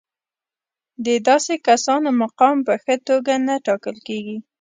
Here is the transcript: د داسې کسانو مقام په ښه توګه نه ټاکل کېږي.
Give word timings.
د 1.05 1.07
داسې 1.27 1.53
کسانو 1.67 2.09
مقام 2.23 2.55
په 2.67 2.73
ښه 2.83 2.95
توګه 3.07 3.33
نه 3.47 3.55
ټاکل 3.65 3.97
کېږي. 4.07 4.37